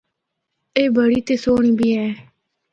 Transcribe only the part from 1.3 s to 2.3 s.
سہنڑی بھی اے۔